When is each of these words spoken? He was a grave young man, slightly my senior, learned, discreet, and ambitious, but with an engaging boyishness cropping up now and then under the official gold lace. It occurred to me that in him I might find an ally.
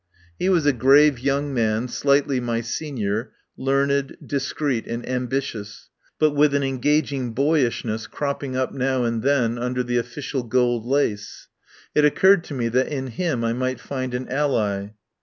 He 0.39 0.49
was 0.49 0.65
a 0.65 0.73
grave 0.73 1.19
young 1.19 1.53
man, 1.53 1.87
slightly 1.87 2.39
my 2.39 2.61
senior, 2.61 3.33
learned, 3.55 4.17
discreet, 4.25 4.87
and 4.87 5.07
ambitious, 5.07 5.91
but 6.17 6.31
with 6.31 6.55
an 6.55 6.63
engaging 6.63 7.33
boyishness 7.33 8.07
cropping 8.07 8.55
up 8.55 8.73
now 8.73 9.03
and 9.03 9.21
then 9.21 9.59
under 9.59 9.83
the 9.83 9.97
official 9.99 10.41
gold 10.41 10.87
lace. 10.87 11.49
It 11.93 12.03
occurred 12.03 12.43
to 12.45 12.55
me 12.55 12.67
that 12.69 12.87
in 12.87 13.09
him 13.11 13.43
I 13.43 13.53
might 13.53 13.79
find 13.79 14.15
an 14.15 14.27
ally. 14.27 14.87